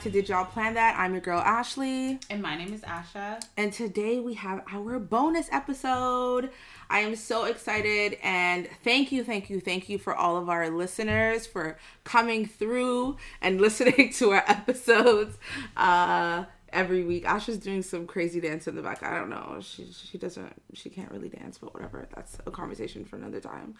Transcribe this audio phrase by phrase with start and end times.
[0.00, 0.96] Hello and welcome back to Did Y'all Plan That?
[0.96, 2.20] I'm your girl Ashley.
[2.30, 3.44] And my name is Asha.
[3.56, 6.50] And today we have our bonus episode.
[6.88, 10.70] I am so excited and thank you, thank you, thank you for all of our
[10.70, 15.36] listeners for coming through and listening to our episodes
[15.76, 17.24] uh, every week.
[17.24, 19.02] Asha's doing some crazy dance in the back.
[19.02, 19.58] I don't know.
[19.60, 22.08] She she doesn't she can't really dance, but whatever.
[22.14, 23.74] That's a conversation for another time.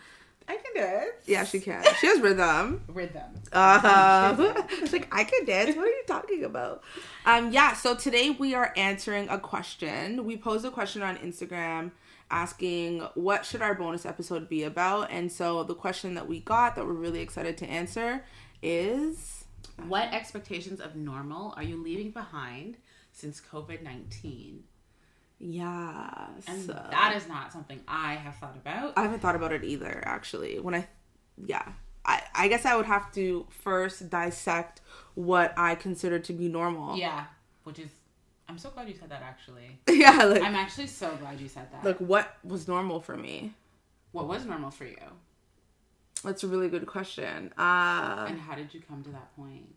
[0.48, 1.10] I can dance.
[1.26, 1.84] Yeah, she can.
[2.00, 2.82] She has rhythm.
[2.88, 3.22] Rhythm.
[3.52, 5.76] Uh, she's like, I can dance.
[5.76, 6.82] What are you talking about?
[7.26, 7.74] Um, yeah.
[7.74, 10.24] So today we are answering a question.
[10.24, 11.90] We posed a question on Instagram
[12.30, 16.76] asking what should our bonus episode be about, and so the question that we got
[16.76, 18.24] that we're really excited to answer
[18.62, 19.44] is
[19.86, 22.76] What expectations of normal are you leaving behind
[23.12, 24.64] since COVID 19?
[25.38, 26.26] Yeah.
[26.46, 28.94] And so- that is not something I have thought about.
[28.96, 30.02] I haven't thought about it either.
[30.04, 30.88] Actually, when I,
[31.46, 31.72] yeah.
[32.04, 34.80] I, I guess I would have to first dissect
[35.14, 36.96] what I consider to be normal.
[36.96, 37.26] yeah,
[37.64, 37.90] which is,
[38.48, 39.78] I'm so glad you said that actually.
[39.88, 41.84] yeah, like I'm actually so glad you said that.
[41.84, 43.52] like what was normal for me?
[44.12, 44.96] what was normal for you?
[46.24, 47.52] That's a really good question.
[47.58, 49.74] Uh, And how did you come to that point?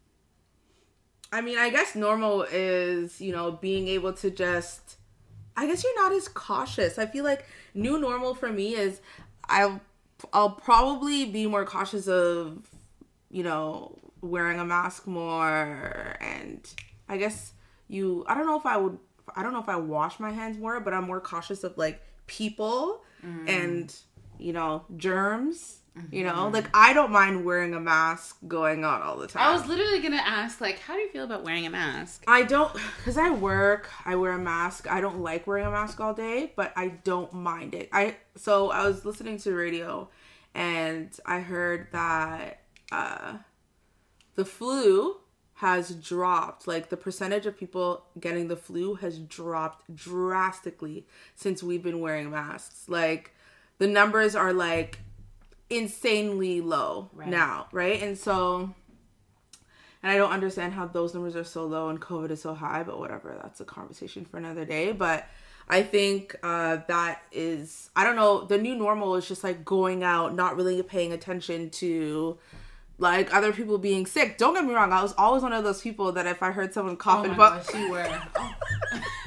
[1.33, 4.95] I mean, I guess normal is, you know, being able to just
[5.55, 6.97] I guess you're not as cautious.
[6.97, 9.01] I feel like new normal for me is
[9.45, 9.81] I'll
[10.33, 12.69] I'll probably be more cautious of,
[13.29, 16.67] you know, wearing a mask more and
[17.09, 17.53] I guess
[17.87, 18.97] you I don't know if I would
[19.35, 22.01] I don't know if I wash my hands more, but I'm more cautious of like
[22.27, 23.49] people mm.
[23.49, 23.93] and
[24.39, 25.80] you know, germs.
[26.09, 29.43] You know, like I don't mind wearing a mask going out all the time.
[29.45, 32.23] I was literally gonna ask, like, how do you feel about wearing a mask?
[32.27, 34.89] I don't, because I work, I wear a mask.
[34.89, 37.89] I don't like wearing a mask all day, but I don't mind it.
[37.91, 40.07] I so I was listening to the radio,
[40.55, 42.61] and I heard that
[42.93, 43.37] uh,
[44.35, 45.17] the flu
[45.55, 46.67] has dropped.
[46.67, 52.31] Like the percentage of people getting the flu has dropped drastically since we've been wearing
[52.31, 52.85] masks.
[52.87, 53.35] Like
[53.77, 54.99] the numbers are like
[55.71, 57.27] insanely low Right.
[57.29, 58.01] now, right?
[58.01, 58.73] And so
[60.03, 62.83] and I don't understand how those numbers are so low and COVID is so high,
[62.83, 63.37] but whatever.
[63.41, 64.91] That's a conversation for another day.
[64.93, 65.27] But
[65.69, 70.03] I think uh, that is, I don't know, the new normal is just like going
[70.03, 72.37] out, not really paying attention to
[72.97, 74.37] like other people being sick.
[74.39, 76.73] Don't get me wrong, I was always one of those people that if I heard
[76.73, 78.21] someone Oh coughing, my but gosh, you were.
[78.35, 78.53] Oh,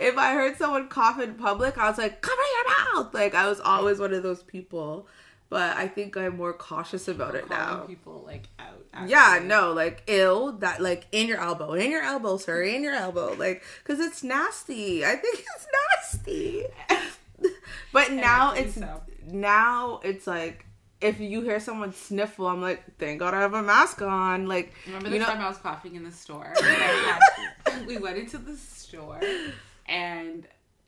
[0.00, 3.14] if I heard someone cough in public, I was like, cover your mouth.
[3.14, 5.06] Like I was always one of those people.
[5.50, 7.78] But I think I'm more cautious about it now.
[7.80, 9.08] people like out.
[9.08, 12.94] Yeah, no, like ill that like in your elbow, in your elbow, sir, in your
[12.94, 15.04] elbow, like because it's nasty.
[15.04, 15.66] I think it's
[16.22, 16.64] nasty.
[17.92, 19.02] but now it's so.
[19.26, 20.66] now it's like
[21.00, 24.46] if you hear someone sniffle, I'm like, thank God I have a mask on.
[24.46, 26.52] Like, Remember you the know, time I was coughing in the store?
[26.60, 29.18] Had- we went into the store
[29.90, 30.46] and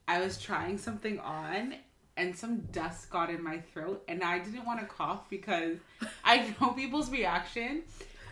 [0.09, 1.75] I was trying something on
[2.17, 5.77] and some dust got in my throat and I didn't want to cough because
[6.25, 7.83] I know people's reaction.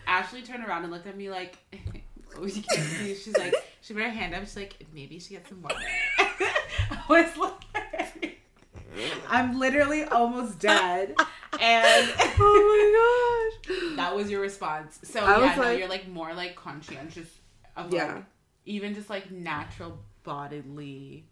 [0.06, 1.58] Ashley turned around and looked at me like,
[2.36, 3.14] oh, you can't see.
[3.14, 4.40] She's like, she put her hand up.
[4.42, 5.76] She's like, maybe she gets some water.
[6.18, 8.38] I was like,
[9.28, 11.14] I'm literally almost dead.
[11.60, 13.96] And oh my gosh.
[13.96, 14.98] that was your response.
[15.02, 17.28] So I yeah, no, like- you're like more like conscientious
[17.76, 18.14] of Yeah.
[18.14, 18.24] like
[18.66, 21.24] even just like natural bodily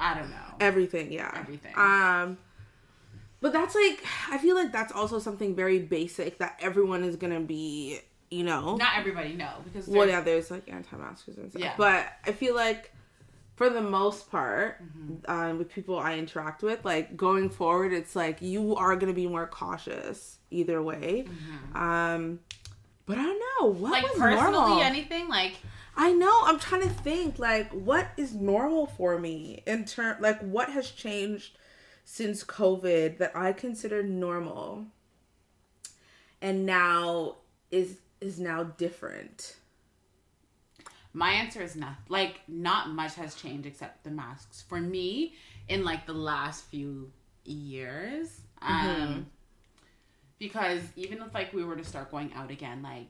[0.00, 0.54] I don't know.
[0.60, 1.30] Everything, yeah.
[1.34, 1.72] Everything.
[1.76, 2.38] Um
[3.40, 7.40] but that's like I feel like that's also something very basic that everyone is gonna
[7.40, 8.00] be,
[8.30, 8.76] you know.
[8.76, 11.62] Not everybody no because well yeah, there's like anti-maskers and stuff.
[11.62, 11.74] Yeah.
[11.76, 12.92] But I feel like
[13.56, 15.30] for the most part, Mm-hmm.
[15.30, 19.26] um, with people I interact with, like going forward, it's like you are gonna be
[19.26, 21.26] more cautious either way.
[21.74, 22.40] Um,
[23.06, 23.92] but I don't know what Mm-hmm.
[23.92, 24.80] like was personally normal.
[24.82, 25.54] anything like
[26.00, 26.42] I know.
[26.44, 30.90] I'm trying to think like what is normal for me in term like what has
[30.90, 31.58] changed
[32.04, 34.86] since COVID that I consider normal
[36.40, 37.36] and now
[37.70, 39.56] is is now different.
[41.12, 45.34] my answer is not like not much has changed except the masks for me
[45.68, 47.10] in like the last few
[47.44, 49.26] years um
[50.38, 53.08] because even if like we were to start going out again like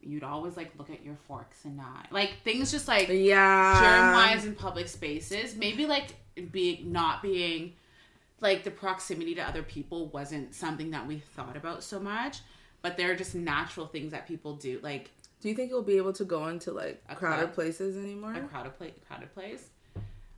[0.00, 3.80] you'd always like look at your forks and not like things just like Yeah.
[3.80, 6.14] germ wise in public spaces maybe like
[6.52, 7.72] being not being
[8.40, 12.38] like the proximity to other people wasn't something that we thought about so much
[12.80, 15.10] but there are just natural things that people do like
[15.42, 18.34] Do you think you'll be able to go into like A crowded places anymore?
[18.34, 19.64] a crowded place crowded place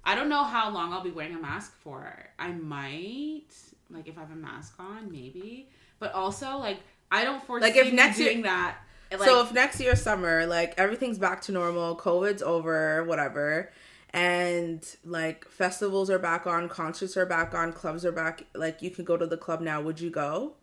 [0.04, 3.44] i don't know how long i'll be wearing a mask for i might
[3.90, 5.68] like if i have a mask on maybe
[5.98, 6.78] but also like
[7.12, 8.76] I don't foresee Like, if next year- doing that.
[9.10, 13.70] Like, so if next year summer, like everything's back to normal, COVID's over, whatever,
[14.10, 18.90] and like festivals are back on, concerts are back on, clubs are back, like you
[18.90, 19.80] can go to the club now.
[19.80, 20.54] Would you go?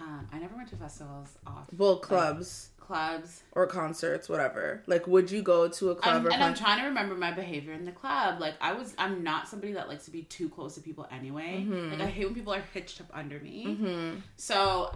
[0.00, 3.42] um, I never went to festivals off Well, clubs clubs.
[3.52, 4.82] or concerts, whatever.
[4.86, 7.72] Like, would you go to a club or and I'm trying to remember my behavior
[7.72, 8.40] in the club.
[8.40, 11.64] Like I was, I'm not somebody that likes to be too close to people anyway.
[11.66, 11.92] Mm-hmm.
[11.92, 14.20] Like I hate when people are hitched up under me.
[14.36, 14.92] So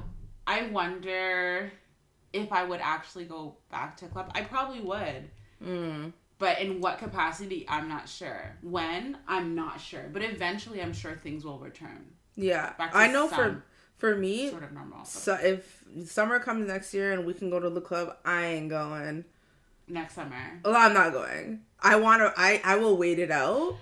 [0.47, 1.71] I wonder
[2.35, 4.31] if I would actually go back to club.
[4.35, 5.31] I probably would.
[5.65, 6.13] Mm.
[6.39, 8.57] But in what capacity, I'm not sure.
[8.63, 10.11] When, I'm not sure.
[10.13, 12.05] But eventually, I'm sure things will return.
[12.35, 13.63] Yeah, Back to I know for
[13.97, 15.05] for me, Sort of normal.
[15.05, 18.69] So if summer comes next year and we can go to the club, I ain't
[18.69, 19.25] going.
[19.87, 20.61] next summer.
[20.65, 21.61] Well, I'm not going.
[21.81, 22.33] I want to.
[22.37, 23.77] I I will wait it out.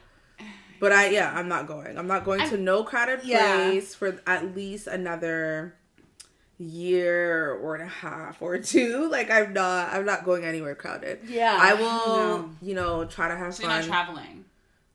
[0.79, 1.97] But I yeah, I'm not going.
[1.97, 3.71] I'm not going to no crowded Yeah.
[3.71, 5.77] place for at least another
[6.63, 9.09] year or and a half or two.
[9.11, 9.93] Like I'm not.
[9.93, 11.21] I'm not going anywhere crowded.
[11.27, 11.57] Yeah.
[11.61, 12.17] I will.
[12.17, 12.51] No.
[12.63, 14.45] You know, try to have So you're not traveling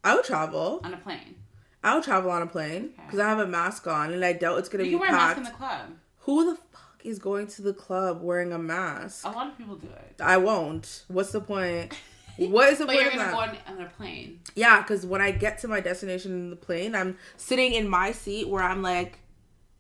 [0.04, 0.82] I will travel.
[0.84, 1.36] on a plane.
[1.84, 4.60] I will travel on a plane because I have a mask on, and I doubt
[4.60, 5.90] it's gonna You be can wear a mask in the club.
[6.22, 9.26] Who the fuck is going to the club wearing a mask?
[9.26, 10.16] A lot of people do it.
[10.20, 11.04] I won't.
[11.08, 11.94] What's the point?
[12.40, 14.42] What is the But point you're gonna go on, on a plane.
[14.56, 18.12] Yeah, because when I get to my destination in the plane, I'm sitting in my
[18.12, 19.18] seat where I'm like,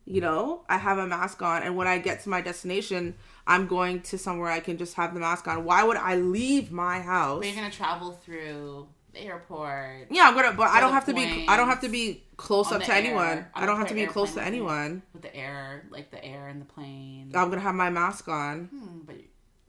[0.07, 3.15] you know, I have a mask on, and when I get to my destination,
[3.45, 5.65] I'm going to somewhere I can just have the mask on.
[5.65, 7.39] Why would I leave my house?
[7.39, 10.07] But you're gonna travel through the airport.
[10.09, 11.45] Yeah, I'm gonna, but I don't have to be.
[11.49, 13.37] I don't have to be close up to air, anyone.
[13.37, 15.01] on I don't have to be close to anyone.
[15.13, 17.33] With the air, like the air in the plane.
[17.35, 18.65] I'm gonna have my mask on.
[18.65, 19.17] Hmm, but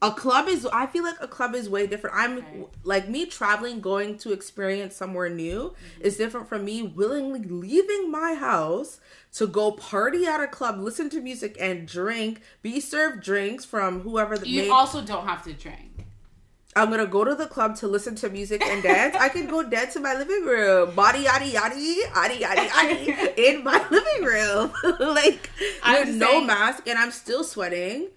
[0.01, 0.65] A club is.
[0.73, 2.15] I feel like a club is way different.
[2.17, 2.65] I'm Okay.
[2.85, 6.07] like me traveling, going to experience somewhere new Mm-hmm.
[6.07, 9.01] is different from me willingly leaving my house
[9.35, 12.41] to go party at a club, listen to music, and drink.
[12.63, 16.05] Be served drinks from whoever the you also don't have to drink.
[16.77, 19.17] I'm gonna go to the club to listen to music and dance.
[19.17, 23.65] I can go dance in my living room, body yaddy yaddy yaddy yaddy yaddy in
[23.65, 25.51] my living room, like
[25.83, 28.09] I'm with no mask, and I'm still sweating,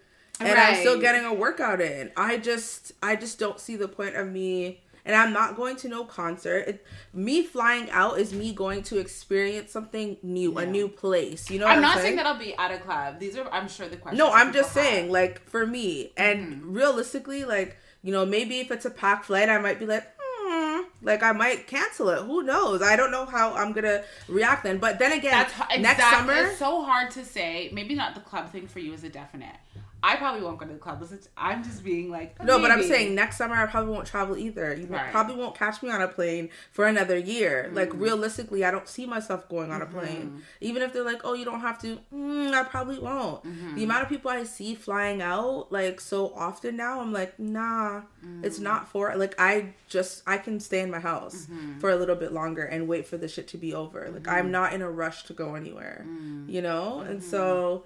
[0.47, 2.11] and I'm still getting a workout in.
[2.17, 4.81] I just, I just don't see the point of me.
[5.03, 6.59] And I'm not going to no concert.
[6.67, 11.49] It, me flying out is me going to experience something new, a new place.
[11.49, 12.03] You know, what I'm I'm, not saying?
[12.05, 13.19] saying that I'll be at a club.
[13.19, 14.19] These are, I'm sure, the questions.
[14.19, 15.11] No, I'm just saying, have.
[15.11, 16.73] like for me, and Mm-hmm.
[16.73, 20.81] realistically, like you know, maybe if it's a packed flight, I might be like, hmm,
[21.01, 22.21] like I might cancel it.
[22.21, 22.83] Who knows?
[22.83, 24.77] I don't know how I'm gonna react then.
[24.77, 27.71] But then again, That's next exact- summer, It's so hard to say.
[27.73, 29.55] Maybe not the club thing for you is a definite.
[30.03, 31.03] I probably won't go to the club.
[31.37, 34.73] I'm just being like no, but I'm saying next summer I probably won't travel either.
[34.73, 35.11] You Right.
[35.11, 37.69] probably won't catch me on a plane for another year.
[37.73, 38.01] Like Mm-hmm.
[38.01, 40.41] realistically, I don't see myself going on a plane.
[40.59, 43.43] Even if they're like, oh, you don't have to, mm, I probably won't.
[43.43, 43.75] Mm-hmm.
[43.75, 48.01] The amount of people I see flying out like so often now, I'm like, nah,
[48.43, 48.63] it's Mm-hmm.
[48.63, 51.79] not for like I just I can stay in my house Mm-hmm.
[51.79, 54.09] for a little bit longer and wait for the shit to be over.
[54.11, 54.51] Like I'm Mm-hmm.
[54.51, 56.49] not in a rush to go anywhere, Mm.
[56.49, 57.01] you know.
[57.01, 57.83] And so.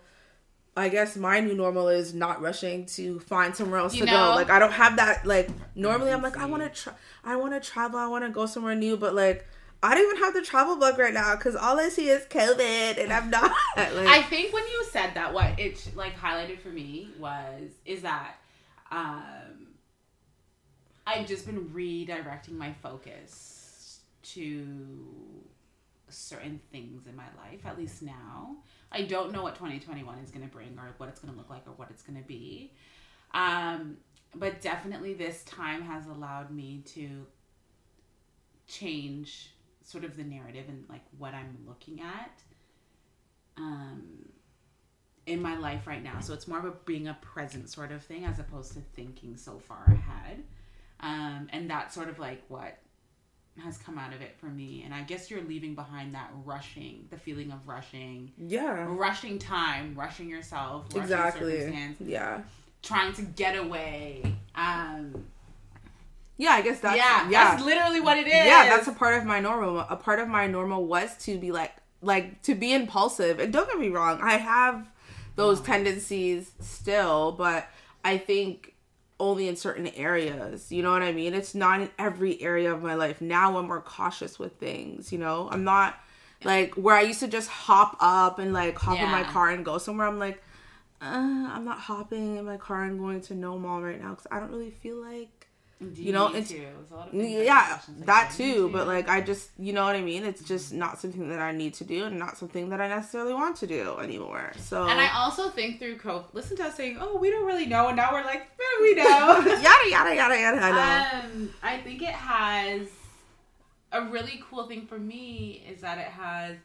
[0.77, 4.29] I guess my new normal is not rushing to find somewhere else You to know-
[4.31, 4.35] go.
[4.35, 5.25] Like I don't have that.
[5.25, 6.93] Like normally, I'm like I want to try.
[7.23, 7.97] I want to travel.
[7.99, 8.97] I want to go somewhere new.
[8.97, 9.45] But like
[9.81, 13.01] I don't even have the travel bug right now because all I see is COVID,
[13.01, 13.51] and I'm not.
[13.77, 18.01] Like, I think when you said that, what it like highlighted for me was is
[18.01, 18.35] that
[18.91, 19.67] um,
[21.05, 23.99] I've just been redirecting my focus
[24.33, 24.65] to
[26.09, 27.65] certain things in my life.
[27.65, 28.57] At least now,
[28.95, 31.49] I don't know what 2021 is going to bring or what it's going to look
[31.49, 32.71] like or what it's going to be.
[33.33, 33.97] Um,
[34.33, 37.25] but definitely, this time has allowed me to
[38.67, 39.51] change
[39.83, 42.41] sort of the narrative and like what I'm looking at
[43.57, 44.25] um
[45.27, 46.19] in my life right now.
[46.19, 49.37] So it's more of a being a present sort of thing as opposed to thinking
[49.37, 50.43] so far ahead.
[50.99, 52.77] Um and that's sort of like what
[53.63, 54.83] has come out of it for me.
[54.83, 59.95] And I guess you're leaving behind that rushing, the feeling of rushing, yeah, rushing time,
[59.95, 61.95] rushing yourself, rushing exactly.
[61.99, 62.41] Yeah,
[62.81, 64.35] trying to get away.
[64.55, 65.25] Um
[66.37, 66.51] yeah.
[66.51, 67.55] I guess that's yeah, yeah.
[67.55, 68.33] that's literally what it is.
[68.33, 69.79] yeah, that's a part of my normal.
[69.79, 73.39] A part of my normal was to be like, like to be impulsive.
[73.39, 74.89] And don't get me wrong, I have
[75.35, 77.69] those tendencies still, but
[78.03, 78.74] I think
[79.19, 80.71] only in certain areas.
[80.71, 81.33] You know what I mean?
[81.33, 83.21] It's not in every area of my life.
[83.21, 85.11] Now I'm more cautious with things.
[85.11, 85.97] You know, I'm not
[86.43, 89.63] like where I used to just hop up and like hop in my car and
[89.63, 90.07] go somewhere.
[90.07, 90.41] I'm like,
[91.01, 94.27] uh, I'm not hopping in my car and going to no mall right now because
[94.31, 95.29] I don't really feel like
[95.79, 96.57] you know, it's too.
[96.57, 98.31] There's a lot of yeah, that.
[98.35, 98.69] Too.
[98.69, 100.23] But like, I just, you know what I mean?
[100.23, 103.33] It's just not something that I need to do, and not something that I necessarily
[103.33, 104.53] want to do anymore.
[104.57, 107.65] So And I also think through COVID, listen to us saying, "Oh, we don't really
[107.65, 110.61] know," and now we're like, "Man, we know." yada yada yada yada.
[110.61, 111.29] I know.
[111.29, 112.87] Um, I think it has
[113.91, 116.57] a really cool thing for me is that it has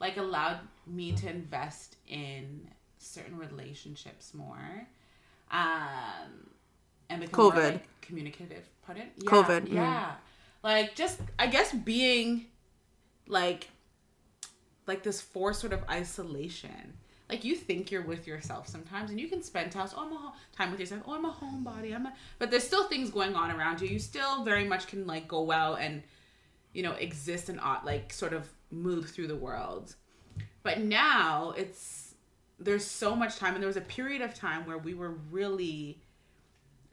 [0.00, 2.68] like allowed me to invest in
[2.98, 4.86] certain relationships more,
[5.50, 6.50] um,
[7.10, 7.72] and become more COVID.
[7.72, 8.64] like, communicative.
[8.84, 9.08] Pardon?
[9.16, 9.72] Yeah, COVID, mm.
[9.72, 10.12] Yeah,
[10.62, 12.46] like just I guess being
[13.26, 13.68] like
[14.86, 16.94] like this forced sort of isolation.
[17.28, 19.88] Like you think you're with yourself sometimes, and you can spend time.
[19.96, 21.02] Oh, I'm a time with yourself.
[21.06, 21.94] Oh, I'm a homebody.
[21.94, 23.88] I'm a, but there's still things going on around you.
[23.88, 26.02] You still very much can like go out and
[26.72, 29.96] you know exist and uh, like sort of move through the world.
[30.62, 32.14] But now it's
[32.58, 36.00] there's so much time, and there was a period of time where we were really,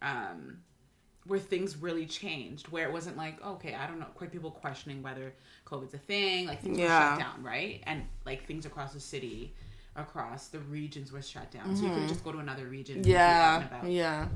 [0.04, 0.58] um,
[1.26, 5.02] where things really changed, where it wasn't like okay, I don't know, quite people questioning
[5.02, 5.34] whether
[5.66, 7.14] COVID's a thing, like things Yeah.
[7.16, 7.82] were shut down, right?
[7.88, 9.54] And like things across the city,
[9.96, 12.96] across the regions were shut down, so you could just go to another region.
[12.98, 14.28] and be out Yeah, yeah,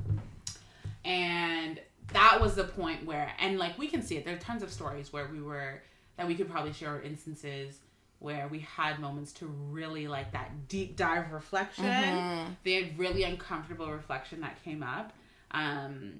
[1.05, 1.79] and
[2.13, 4.71] that was the point where and like we can see it there are tons of
[4.71, 5.81] stories where we were
[6.15, 7.79] that we could probably share instances
[8.19, 12.51] where we had moments to really like that deep dive reflection Mm-hmm.
[12.63, 15.11] the really uncomfortable reflection that came up
[15.51, 16.19] um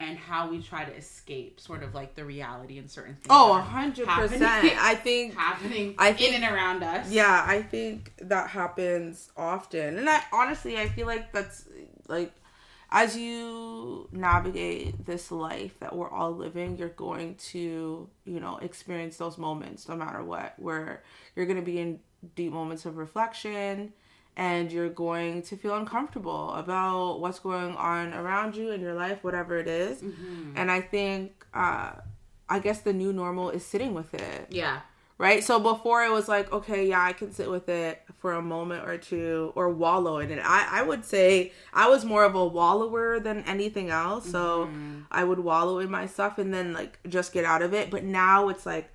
[0.00, 3.52] and how we try to escape sort of like the reality and certain things Oh,
[3.54, 4.78] a that hundred happening- percent.
[4.80, 9.98] I think happening I think- in and around us Yeah, I think that happens often.
[9.98, 11.64] And I honestly I feel like that's
[12.06, 12.32] like
[12.90, 19.18] as you navigate this life that we're all living, you're going to, you know, experience
[19.18, 21.02] those moments no matter what, where
[21.36, 21.98] you're going to be in
[22.34, 23.92] deep moments of reflection
[24.38, 29.22] and you're going to feel uncomfortable about what's going on around you in your life,
[29.22, 30.00] whatever it is.
[30.56, 31.92] And I think, uh,
[32.48, 34.80] I guess the new normal is sitting with it yeah
[35.18, 35.42] right?
[35.42, 38.88] So before it was like, okay, yeah, I can sit with it for a moment
[38.88, 40.40] or two or wallow in it.
[40.42, 44.30] I, I would say I was more of a wallower than anything else.
[44.30, 44.70] So
[45.10, 47.90] I would wallow in my stuff and then like just get out of it.
[47.90, 48.94] But now it's like,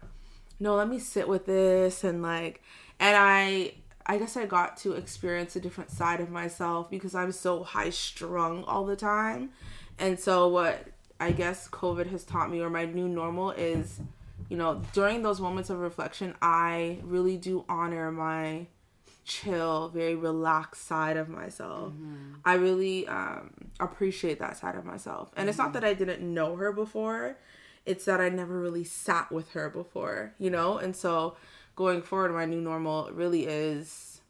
[0.60, 2.62] no, let me sit with this and like,
[3.00, 3.74] and I,
[4.06, 7.90] I guess I got to experience a different side of myself because I'm so high
[7.90, 9.52] strung all the time.
[9.98, 10.88] And so what
[11.20, 14.02] I guess COVID has taught me or my new normal is
[14.50, 18.68] you know, during those moments of reflection, I really do honor my
[19.26, 21.94] chill, very relaxed side of myself.
[22.46, 25.32] I really um, appreciate that side of myself.
[25.36, 27.38] And it's not that I didn't know her before,
[27.86, 30.78] it's that I never really sat with her before, you know?
[30.78, 31.36] And so
[31.76, 34.22] going forward, my new normal really is,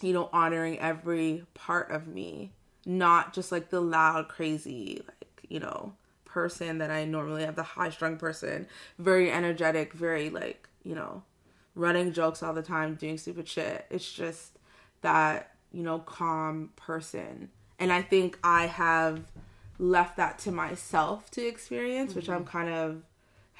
[0.00, 2.52] you know, honoring every part of me,
[2.84, 5.94] not just like the loud, crazy, like, you know,
[6.24, 8.66] person that I normally have, the high strung person,
[8.98, 11.22] very energetic, very like, you know,
[11.74, 13.86] running jokes all the time, doing stupid shit.
[13.90, 14.58] It's just
[15.02, 17.50] that, you know, calm person.
[17.78, 19.24] And I think I have
[19.78, 22.58] left that to myself to experience, which I'm mm-hmm.
[22.58, 23.02] kind of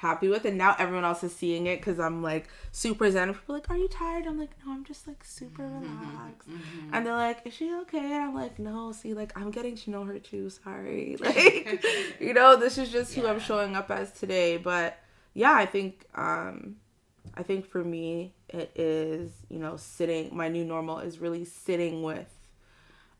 [0.03, 0.45] happy with.
[0.45, 3.29] And now everyone else is seeing it because I'm like super zen.
[3.29, 4.27] And people are like, Are you tired?
[4.27, 6.47] I'm like, No, I'm just like super relaxed.
[6.91, 7.97] And they're like, Is she okay?
[7.97, 10.49] And I'm like, No, see, like, I'm getting to know her too.
[10.51, 11.17] Sorry.
[11.23, 11.83] Like,
[12.19, 14.57] you know, this is just who I'm showing up as today.
[14.57, 14.99] But
[15.33, 16.75] yeah, I think, um,
[17.35, 22.03] I think for me, it is, you know, sitting, my new normal is really sitting
[22.03, 22.31] with,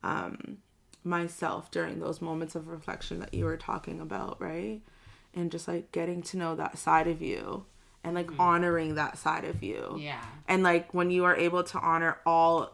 [0.04, 0.58] um,
[1.04, 4.82] myself during those moments of reflection that you were talking about, right?
[5.34, 7.66] And just like getting to know that side of you
[8.04, 8.42] and like mm-hmm.
[8.42, 9.96] honoring that side of you.
[10.00, 10.24] yeah.
[10.48, 12.74] And like when you are able to honor all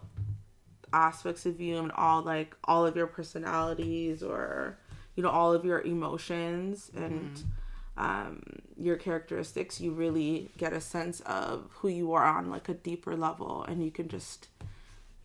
[0.91, 4.77] aspects of you and all like all of your personalities or
[5.15, 8.03] you know all of your emotions and mm-hmm.
[8.03, 8.41] um
[8.75, 13.15] your characteristics you really get a sense of who you are on like a deeper
[13.15, 14.47] level and you can just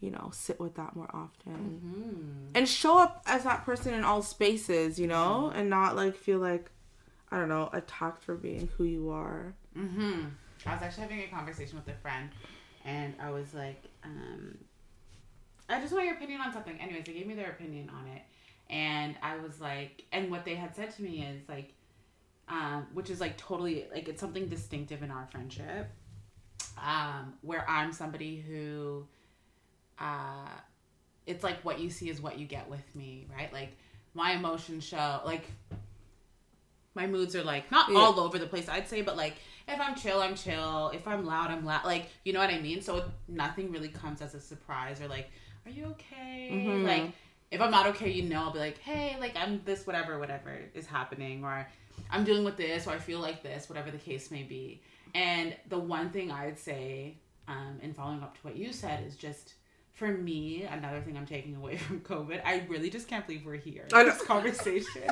[0.00, 1.53] you know sit with that more often.
[1.53, 2.57] Mm-hmm.
[2.57, 6.38] And show up as that person in all spaces you know and not like feel
[6.38, 6.71] like
[7.35, 10.26] i don't know attacked for being who you are Mm-hmm.
[10.67, 12.31] I was actually having a conversation with a friend,
[12.85, 14.57] and I was like, um,
[15.69, 16.79] I just want your opinion on something.
[16.81, 18.23] Anyways, they gave me their opinion on it,
[18.71, 21.73] and I was like, and what they had said to me is like,
[22.49, 25.91] um, which is like totally like it's something distinctive in our friendship,
[26.79, 29.07] um, where I'm somebody who,
[29.99, 30.49] uh,
[31.26, 33.53] it's like what you see is what you get with me, right?
[33.53, 33.73] Like
[34.14, 35.45] my emotions show like
[36.95, 37.99] my moods are like not Yeah.
[37.99, 39.35] all over the place i'd say but like
[39.69, 42.61] if i'm chill i'm chill if i'm loud i'm loud like you know what i
[42.61, 45.31] mean so nothing really comes as a surprise or like
[45.67, 46.85] are you okay Mhm.
[46.85, 47.13] like
[47.51, 50.59] if I'm not okay, you know, I'll be like, hey, like I'm this, whatever, whatever
[50.75, 51.69] is happening, or
[52.11, 54.83] I'm dealing with this, or I feel like this, whatever the case may be.
[55.15, 57.15] And the one thing I'd say,
[57.47, 59.55] um, in following up to what you said, is just
[59.95, 63.57] for me, another thing I'm taking away from COVID, I really just can't believe we're
[63.57, 63.87] here.
[63.93, 64.05] I.
[64.05, 65.03] This conversation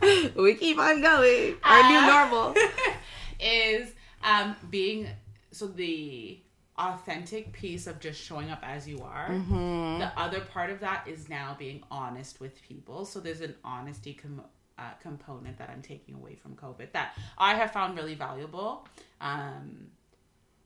[0.36, 1.56] we keep on going.
[1.62, 2.54] Our new Uh, normal.
[3.40, 3.92] is
[4.24, 5.08] um, being
[5.50, 6.38] so the
[6.78, 9.28] authentic piece of just showing up as you are.
[9.28, 9.98] Mm-hmm.
[9.98, 13.04] The other part of that is now being honest with people.
[13.04, 14.44] So there's an honesty com-
[14.78, 18.88] uh, component that I'm taking away from COVID that I have found really valuable.
[19.20, 19.88] Um,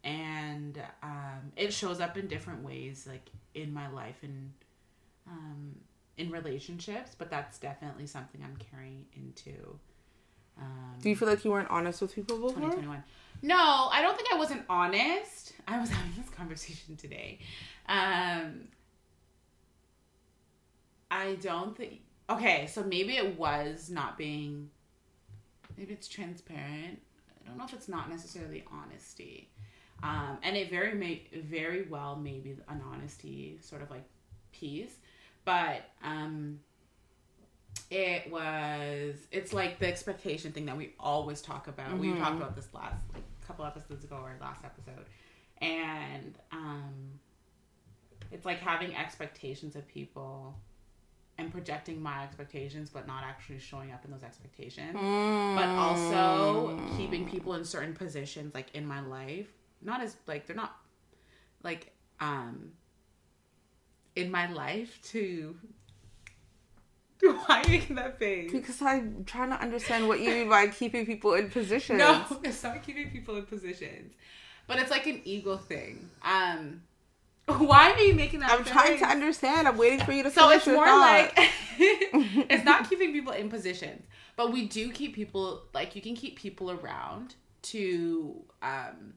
[0.05, 4.53] and um, it shows up in different ways, like in my life and
[5.27, 5.77] um,
[6.17, 7.17] in relationships.
[7.17, 9.79] But that's definitely something I'm carrying into.
[10.59, 12.51] Um, Do you feel like you weren't honest with people before?
[12.51, 13.03] 2021.
[13.43, 15.53] No, I don't think I wasn't honest.
[15.69, 17.41] I was having this conversation today.
[17.89, 18.69] Um,
[21.11, 22.01] I don't think.
[22.29, 24.71] Okay, so maybe it was not being.
[25.77, 27.01] Maybe it's transparent.
[27.45, 29.51] I don't know if it's not necessarily honesty.
[30.03, 34.05] Um, and it very may very well may be an honesty sort of like
[34.53, 34.95] piece,
[35.45, 36.61] but um,
[37.91, 41.99] it was it's like the expectation thing that we always talk about.
[41.99, 45.07] We talked about this last like couple episodes ago or last episode,
[45.63, 47.21] and um,
[48.33, 50.55] it's like having expectations of people
[51.39, 54.95] and projecting my expectations, but not actually showing up in those expectations.
[54.95, 59.49] But also keeping people in certain positions, like in my life,
[59.83, 60.77] not as like they're not
[61.63, 62.73] like um
[64.15, 65.57] in my life to.
[67.23, 68.53] Why are you making that face?
[68.53, 71.99] Because I'm trying to understand what you mean by keeping people in positions.
[71.99, 74.15] No, it's not keeping people in positions.
[74.67, 76.11] But it's like an ego thing.
[76.23, 76.83] Um
[77.47, 79.69] why are you making that I'm trying to understand.
[79.69, 81.33] I'm waiting for you to So it's more thought.
[81.37, 84.03] like it's not keeping people in positions,
[84.37, 89.15] but we do keep people like you can keep people around to um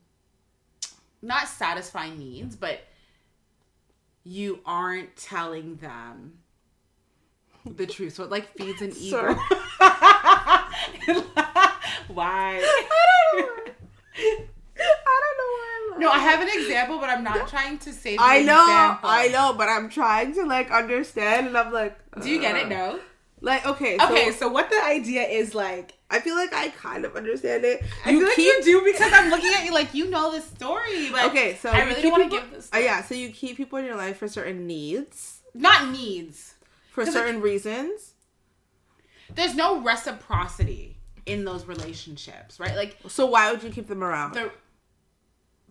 [1.22, 2.82] not satisfy needs, but
[4.24, 6.40] you aren't telling them
[7.66, 8.16] the truth.
[8.16, 9.36] So it like feeds an ego.
[12.08, 12.60] Why?
[12.62, 13.74] I don't know
[14.82, 17.92] I don't know why I'm No, I have an example, but I'm not trying to
[17.94, 18.16] say.
[18.20, 19.10] I know, example.
[19.10, 22.66] I know, but I'm trying to like understand, and I'm like, Do you get it?
[22.66, 23.00] uh, No.
[23.42, 27.06] Like, okay, so Okay, so what the idea is like, I feel like I kind
[27.06, 27.82] of understand it.
[28.04, 31.10] I feel like you do because I'm looking at you like you know the story,
[31.12, 32.70] but okay, so I really don't want to give this.
[32.74, 36.56] Uh, yeah, so you keep people in your life for certain needs, Not needs.
[36.92, 38.14] for certain reasons.
[39.34, 42.76] There's no reciprocity in those relationships, right?
[42.76, 44.34] Like So why would you keep them around?
[44.34, 44.52] the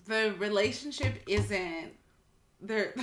[0.07, 1.93] the relationship isn't
[2.61, 2.95] there.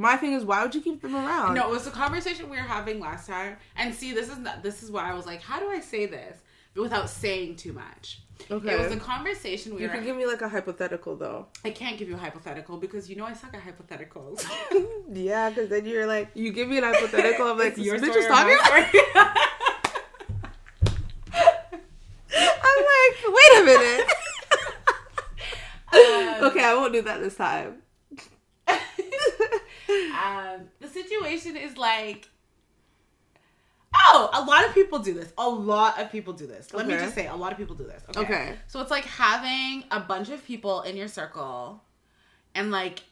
[0.00, 1.54] My thing is, why would you keep them around?
[1.54, 3.56] No, it was a conversation we were having last time.
[3.74, 6.06] And see, this is not, this is why I was like, how do I say
[6.06, 6.38] this
[6.76, 8.20] without saying too much?
[8.48, 8.74] Okay.
[8.74, 9.94] It was a conversation we you were.
[9.94, 11.46] You can give me like a hypothetical though.
[11.64, 14.44] I can't give you a hypothetical because you know I suck at hypotheticals.
[15.12, 17.48] yeah, because then you're like, you give me an hypothetical.
[17.48, 18.56] I'm like, your bitch is talking.
[22.32, 24.06] I'm like, wait a minute.
[25.92, 27.82] Um, okay, I won't do that this time.
[29.88, 32.28] Um, the situation is like,
[33.94, 35.32] oh, a lot of people do this.
[35.38, 36.72] A lot of people do this.
[36.72, 38.02] Let me just say, a lot of people do this.
[38.10, 38.20] Okay?
[38.20, 38.54] Okay.
[38.66, 41.82] So it's like having a bunch of people in your circle,
[42.54, 43.02] and like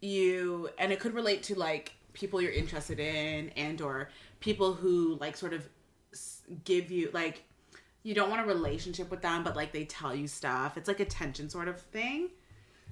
[0.00, 5.16] you, and it could relate to like people you're interested in, and or people who
[5.20, 5.68] like sort of
[6.64, 7.42] give you like
[8.02, 10.76] you don't want a relationship with them, but like they tell you stuff.
[10.76, 12.30] It's like a tension sort of thing.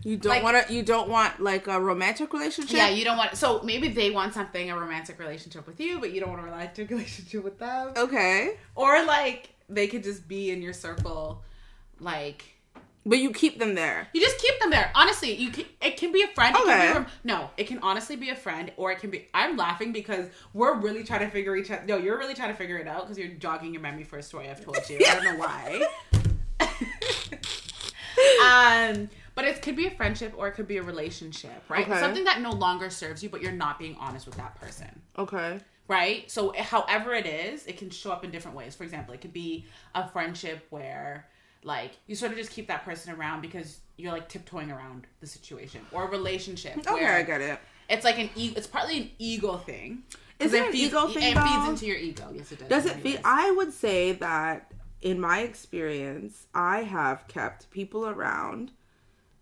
[0.03, 0.73] You don't Like- want to.
[0.75, 2.77] You don't want like a romantic relationship.
[2.77, 3.37] Yeah, you don't want.
[3.37, 6.45] So maybe they want something, a romantic relationship with you, but you don't want a
[6.45, 7.93] romantic relationship with them.
[7.97, 11.43] Okay, Or like they could just be in your circle,
[12.01, 12.45] like
[13.07, 14.09] but you keep them there.
[14.15, 14.91] you just keep them there.
[14.95, 16.55] Honestly, you can, it can be a friend.
[16.57, 16.93] It Okay.
[16.93, 19.29] a, no, it can honestly be a friend, or it can be.
[19.33, 21.83] I'm laughing because we're really trying to figure each other.
[21.87, 24.23] No, you're really trying to figure it out because you're jogging your memory for a
[24.23, 24.99] story I've told you.
[25.07, 25.87] I don't know why.
[28.45, 31.89] um, but it could be a friendship or it could be a relationship, right?
[31.89, 32.01] Okay.
[32.01, 35.59] Something that no longer serves you, but you're not being honest with that person Okay.
[35.89, 36.31] right?
[36.31, 38.75] So, however it is, it can show up in different ways.
[38.75, 41.27] For example, it could be a friendship where,
[41.63, 45.27] like, you sort of just keep that person around because you're like tiptoeing around the
[45.27, 47.59] situation, or a relationship Okay, where I get it.
[47.89, 50.03] it's like an e- it's partly an ego thing.
[50.41, 52.29] Is it an feeds, ego thing, It feeds into your ego.
[52.35, 52.69] Yes, it does.
[52.69, 53.19] Does it ways.
[53.25, 58.73] I would say that in my experience, I have kept people around,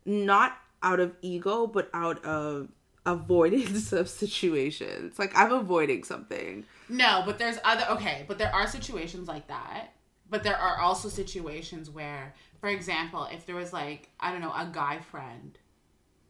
[0.04, 2.68] not out of ego, but out of
[3.04, 5.18] avoidance of situations.
[5.18, 6.64] Like I'm avoiding something.
[6.88, 9.92] No, but there's other okay, but there are situations like that.
[10.28, 14.52] But there are also situations where, for example, if there was like, I don't know,
[14.52, 15.58] a guy friend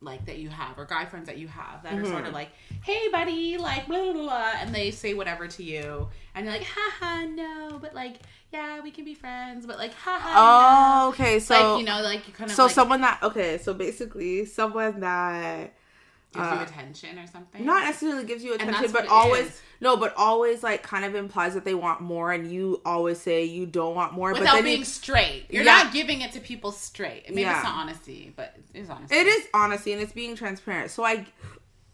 [0.03, 2.35] like that you have or guy friends that you have that are sort of mm-hmm.
[2.35, 2.51] like,
[2.83, 6.67] hey buddy, like blah blah blah and they say whatever to you and you're like,
[6.67, 8.19] haha, no, but like,
[8.53, 11.09] yeah, we can be friends, but like haha Oh, no.
[11.11, 11.39] okay.
[11.39, 14.45] So like, you know, like you kind of so like, someone that okay, so basically
[14.45, 15.75] someone that
[16.33, 17.65] gives uh, you attention or something.
[17.65, 19.63] not necessarily gives you attention, but always is.
[19.81, 23.45] no, but always like kind of implies that they want more, and you always say
[23.45, 24.33] you don't want more.
[24.33, 25.47] but without then being you, straight.
[25.51, 25.83] You're Yeah.
[25.83, 27.29] not giving it to people straight.
[27.29, 27.57] Maybe Yeah.
[27.57, 29.17] it's not honesty, but it is honesty.
[29.17, 30.91] it is honesty and it's being transparent.
[30.91, 31.27] So I,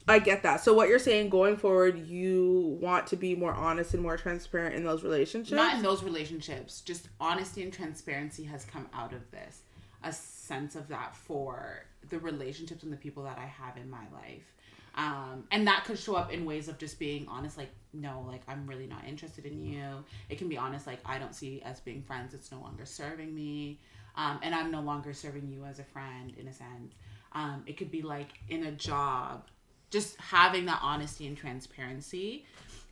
[0.06, 0.62] I get that.
[0.62, 4.74] So what you're saying going forward, you want to be more honest and more transparent
[4.74, 5.52] in those relationships.
[5.52, 9.62] not in those relationships just honesty and transparency has come out of this
[10.04, 14.04] a sense of that for the relationships and the people that i have in my
[14.12, 14.52] life.
[14.94, 18.42] Um, and that could show up in ways of just being honest like no like
[18.48, 20.04] i'm really not interested in you.
[20.28, 22.34] It can be honest like i don't see as being friends.
[22.34, 23.80] It's no longer serving me.
[24.16, 26.94] Um, and i'm no longer serving you as a friend in a sense.
[27.32, 29.44] Um, it could be like in a job
[29.90, 32.44] just having that honesty and transparency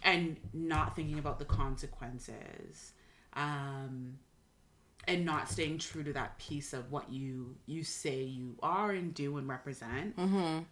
[0.03, 2.93] and not thinking about the consequences.
[3.35, 4.19] Um,
[5.09, 9.15] and not staying true to that piece of what you you say you are and
[9.15, 10.15] do and represent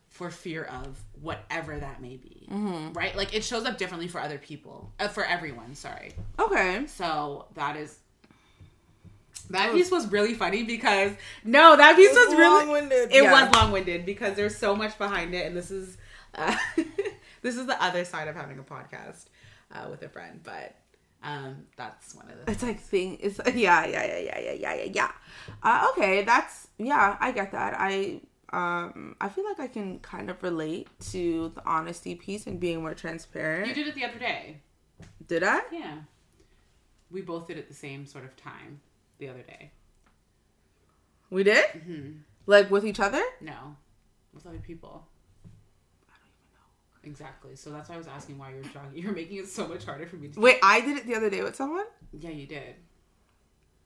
[0.08, 2.46] for fear of whatever that may be
[2.94, 6.84] right like it shows up differently for other people uh, for everyone sorry okay.
[6.86, 7.98] so that is
[9.50, 11.12] that piece was really funny because
[11.44, 13.12] no that piece was, really long-winded.
[13.12, 13.32] it Yeah.
[13.44, 15.96] was long-winded because there's so much behind it and this is
[16.34, 16.56] uh,
[17.42, 19.26] this is the other side of having a podcast
[19.72, 20.74] uh, with a friend but
[21.24, 23.18] um that's one of the It's like thing.
[23.20, 25.10] It's yeah, yeah, yeah, yeah, yeah, yeah, yeah, yeah.
[25.62, 27.16] Uh, okay, that's yeah.
[27.20, 27.74] I get that.
[27.78, 28.20] I
[28.52, 32.80] um I feel like I can kind of relate to the honesty piece and being
[32.82, 33.66] more transparent.
[33.68, 34.60] you did it the other day
[35.26, 35.60] Did I?
[35.72, 35.94] yeah
[37.10, 38.80] we both did it the same sort of time
[39.18, 39.70] the other day
[41.30, 41.64] We did.
[41.66, 42.10] Mm-hmm.
[42.46, 43.22] Like with each other?
[43.40, 43.76] no
[44.34, 45.06] with other people
[47.04, 47.56] Exactly.
[47.56, 48.90] So that's why I was asking why you're jogging.
[49.02, 50.40] You're making it so much harder for me to.
[50.40, 51.84] Wait, I did it the other day with someone.
[52.12, 52.76] Yeah, you did.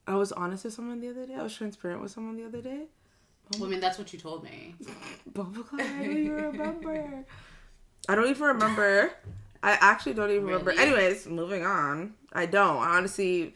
[0.06, 1.34] I was honest with someone the other day.
[1.34, 2.84] I was transparent with someone the other day.
[3.54, 4.74] Well, I mean, that's what you told me.
[5.32, 7.24] Bumbleclaw, I don't even remember.
[8.08, 9.12] I don't even remember.
[9.62, 10.70] I actually don't even remember.
[10.70, 12.14] Anyways, moving on.
[12.32, 12.78] I don't.
[12.78, 13.54] I honestly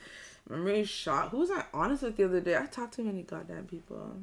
[0.48, 1.31] remember being shocked.
[1.31, 2.57] Who was I honest with the other day?
[2.57, 4.16] I talked to many goddamn people.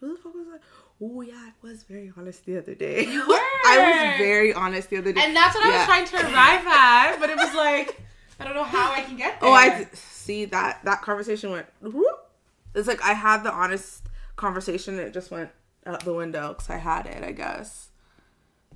[0.00, 0.58] Who the fuck was I?
[1.00, 3.04] Oh yeah, I was very honest the other day.
[3.06, 3.34] You were.
[3.66, 5.20] I was very honest the other day.
[5.22, 8.00] And that's what I was trying to arrive at, but it was like
[8.40, 9.48] I don't know how I can get there.
[9.50, 11.66] Oh, I see that that conversation went.
[11.80, 12.26] whoop.
[12.74, 14.98] It's like I had the honest conversation.
[14.98, 15.50] It just went
[15.86, 17.88] out the window because I had it, I guess.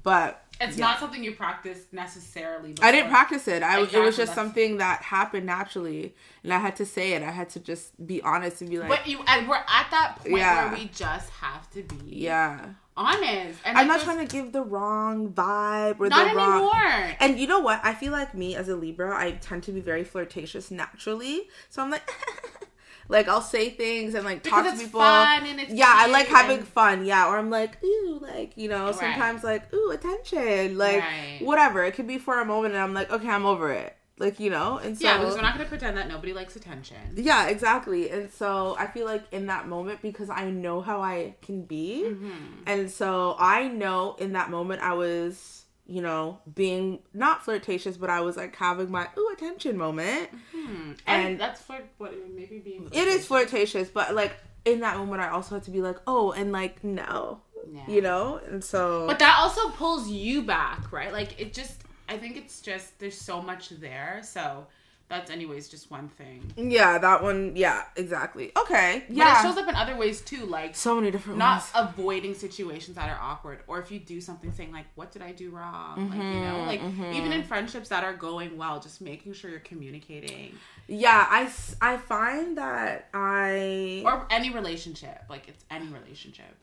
[0.02, 0.86] But It's yeah.
[0.86, 2.74] not something you practice necessarily.
[2.80, 3.62] I didn't practice it.
[3.62, 7.22] I it was just something that happened naturally, and I had to say it.
[7.22, 10.16] I had to just be honest and be like, But you and we're at that
[10.20, 10.70] point Yeah.
[10.70, 12.66] where we just have to be yeah.
[12.96, 13.58] honest.
[13.64, 16.52] And I'm not just- trying to give the wrong vibe or not the wrong.
[16.52, 17.16] anymore.
[17.18, 17.80] And you know what?
[17.82, 21.48] I feel like me as a Libra, I tend to be very flirtatious naturally.
[21.70, 22.08] So I'm like,
[23.08, 25.00] like I'll say things and like talk to people.
[25.00, 27.04] fun and it's yeah, I like having fun.
[27.04, 28.94] Yeah, or I'm like, ooh, like you know, Right.
[28.94, 31.38] sometimes like, ooh, attention, like Right.
[31.40, 31.84] whatever.
[31.84, 33.96] It could be for a moment, and I'm like, okay, I'm over it.
[34.18, 36.54] Like you know, and so yeah, because we're not going to pretend that nobody likes
[36.54, 36.96] attention.
[37.16, 38.08] yeah, exactly.
[38.10, 42.04] And so I feel like in that moment, because I know how I can be,
[42.06, 42.62] Mm-hmm.
[42.66, 45.62] and so I know in that moment I was,
[45.92, 50.31] you know, being not flirtatious, but I was like having my ooh attention moment.
[50.55, 50.92] Hmm.
[51.07, 52.81] And, And- that's for what maybe be.
[52.92, 54.33] It is flirtatious, but like
[54.64, 57.87] in that moment, I also had to be like, oh, and like no, Yeah.
[57.88, 61.12] you know, and so But that also pulls you back, right?
[61.12, 64.20] Like it just I think it's just there's so much there.
[64.24, 64.66] So
[65.08, 66.52] that's anyways just one thing.
[66.56, 68.52] yeah, that one, yeah, exactly.
[68.56, 71.40] Okay, But yeah, it shows up in other ways too, like so many different ways.
[71.40, 71.70] not ways.
[71.74, 75.32] avoiding situations that are awkward or if you do something saying like what did i
[75.32, 77.12] do wrong like you know mm-hmm, like mm-hmm.
[77.12, 80.52] even in friendships that are going well just making sure you're communicating
[80.88, 86.54] Yeah, I I find that I or any relationship like it's any relationship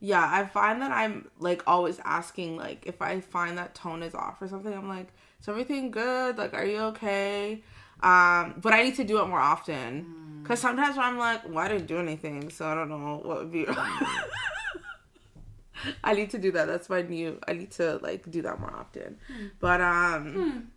[0.00, 4.14] Yeah, I find that I'm like always asking like if I find that tone is
[4.14, 5.08] off or something, I'm like,
[5.44, 6.38] is everything good?
[6.38, 7.62] Like, are you okay?
[8.02, 11.68] Um, but I need to do it more often because sometimes I'm like, well, I
[11.68, 13.66] didn't do anything, so I don't know what would be.
[16.02, 16.66] I need to do that.
[16.66, 17.38] That's my new.
[17.46, 19.18] I need to like do that more often.
[19.60, 20.70] But um,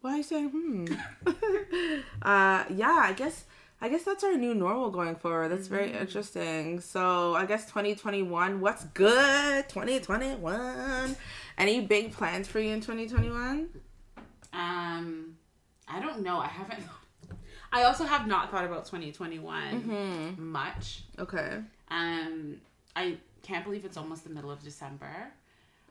[0.00, 0.86] why are you saying hmm?
[2.22, 3.44] uh, yeah, I guess
[3.80, 5.50] I guess that's our new normal going forward.
[5.50, 6.80] That's very interesting.
[6.80, 9.68] So I guess 2021, what's good?
[9.68, 11.16] 2021.
[11.58, 13.68] Any big plans for you in 2021?
[14.52, 15.36] Um,
[15.88, 16.38] I don't know.
[16.38, 16.82] I haven't.
[17.72, 20.42] I also have not thought about 2021 Mm-hmm.
[20.52, 21.02] much.
[21.18, 21.58] Okay.
[21.90, 22.56] Um,
[22.96, 25.32] I can't believe it's almost the middle of December,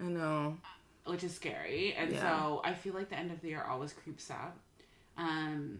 [0.02, 0.58] I know.
[1.06, 2.22] which is scary, and Yeah.
[2.22, 4.58] so I feel like the end of the year always creeps up.
[5.18, 5.80] Um,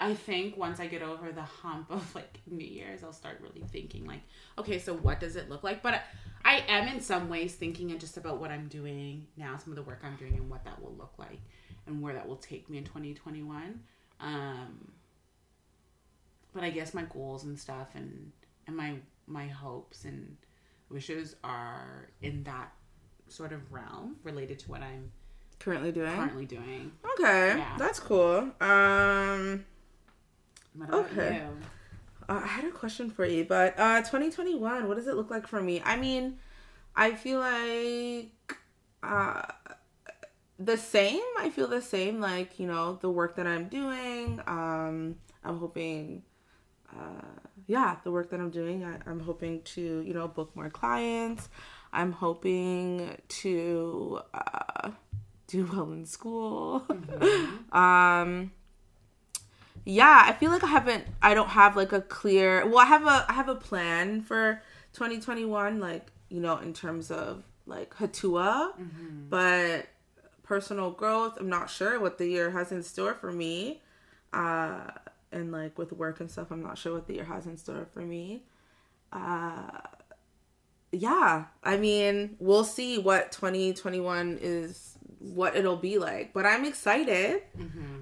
[0.00, 3.64] I think once I get over the hump of like New Year's, I'll start really
[3.70, 4.22] thinking like,
[4.58, 5.82] okay, so what does it look like?
[5.82, 6.02] But
[6.44, 9.76] I am in some ways thinking and just about what I'm doing now, some of
[9.76, 11.40] the work I'm doing, and what that will look like,
[11.86, 13.80] and where that will take me in 2021.
[14.20, 14.92] Um,
[16.52, 18.32] but I guess my goals and stuff, and
[18.66, 18.94] and my
[19.26, 20.36] my hopes and
[20.88, 22.72] wishes are in that
[23.28, 25.12] sort of realm related to what I'm
[25.60, 26.10] Currently doing?
[26.16, 26.90] currently doing.
[27.12, 27.58] Okay.
[27.58, 27.76] Yeah.
[27.78, 28.50] That's cool.
[28.60, 29.64] Um
[30.74, 31.36] What about Okay.
[31.36, 31.56] you?
[32.30, 35.48] Uh, I had a question for you, but uh 2021, what does it look like
[35.48, 35.82] for me?
[35.84, 36.38] I mean,
[36.94, 38.56] I feel like
[39.02, 39.42] uh
[40.58, 41.22] the same.
[41.38, 44.40] I feel the same like, you know, the work that I'm doing.
[44.46, 46.22] Um I'm hoping
[46.96, 47.26] uh
[47.66, 51.48] yeah, the work that I'm doing, I, I'm hoping to, you know, book more clients.
[51.92, 54.92] I'm hoping to uh
[55.48, 56.86] do well in school.
[57.72, 58.52] um
[59.84, 63.06] yeah i feel like i haven't i don't have like a clear well i have
[63.06, 64.60] a i have a plan for
[64.92, 68.72] 2021 like you know in terms of like hatua.
[69.30, 69.86] But
[70.42, 73.80] personal growth i'm not sure what the year has in store for me.
[74.32, 74.90] Uh
[75.32, 77.86] and like with work and stuff i'm not sure what the year has in store
[77.94, 78.42] for me.
[79.12, 79.70] Uh
[80.92, 86.32] yeah i mean we'll see what 2021 is what it'll be like.
[86.32, 87.42] But i'm excited.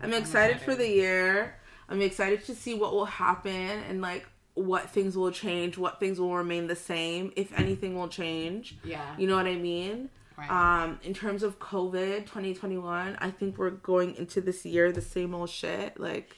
[0.03, 1.57] I'm excited for the year.
[1.89, 6.21] I'm excited to see what will happen and like what things will change, what things
[6.21, 8.77] will remain the same, if anything will change.
[8.85, 9.15] Yeah.
[9.17, 10.11] You know what I mean?
[10.37, 10.51] Right.
[10.51, 15.35] Um, in terms of COVID 2021, I think we're going into this year the same
[15.35, 15.99] old shit.
[15.99, 16.37] Like,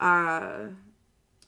[0.00, 0.68] uh,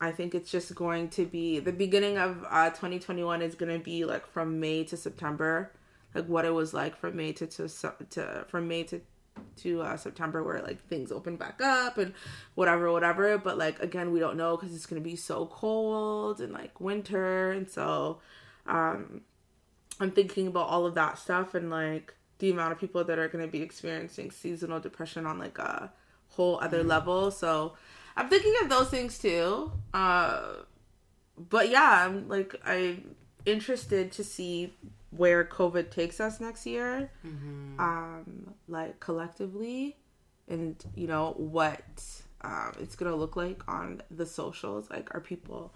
[0.01, 3.83] I think it's just going to be the beginning of uh, 2021 is going to
[3.83, 5.73] be like from May to September,
[6.15, 7.69] like what it was like from May to to,
[8.11, 9.01] to from May to
[9.57, 12.15] to uh, September where like things open back up and
[12.55, 16.53] whatever whatever but like again we don't know because it's gonna be so cold and
[16.53, 18.19] like winter and so
[18.67, 19.23] um
[20.01, 23.29] I'm thinking about all of that stuff and like the amount of people that are
[23.29, 25.93] going to be experiencing seasonal depression on like a
[26.31, 27.31] whole other level.
[27.31, 27.75] So
[28.17, 29.71] I'm thinking of those things too.
[29.93, 30.55] Uh,
[31.39, 34.75] but yeah, I'm like I'm interested to see
[35.11, 37.11] where COVID takes us next year,
[37.79, 39.97] um, like collectively,
[40.49, 41.83] and you know what
[42.43, 44.89] um, it's gonna look like on the socials.
[44.91, 45.75] Like, are people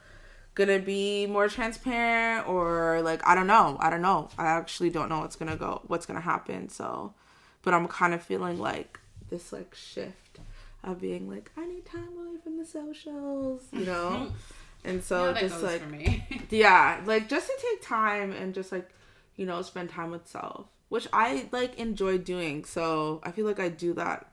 [0.54, 3.76] gonna be more transparent or like I don't know.
[3.80, 4.28] I don't know.
[4.38, 6.68] I actually don't know what's gonna go what's gonna happen.
[6.68, 7.14] So
[7.62, 10.38] but I'm kind of feeling like this like shift
[10.84, 14.30] of being like, I need time away from the socials, you know?
[14.84, 15.82] and so just like
[16.50, 18.90] yeah, like just to take time and just like,
[19.36, 22.64] you know, spend time with self, which I like enjoy doing.
[22.64, 24.32] So I feel like I do that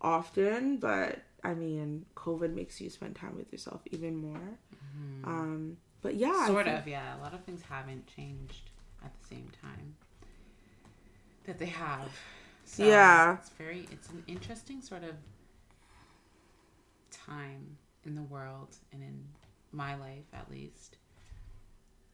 [0.00, 4.58] often, but I mean, COVID makes you spend time with yourself even more.
[5.24, 7.16] Um, but yeah, sort think- of, yeah.
[7.16, 8.70] A lot of things haven't changed
[9.04, 9.94] at the same time
[11.44, 12.10] that they have.
[12.64, 13.34] So Yeah.
[13.38, 13.86] it's very.
[13.92, 15.14] It's an interesting sort of
[17.10, 19.24] time in the world and in
[19.72, 20.96] my life, at least.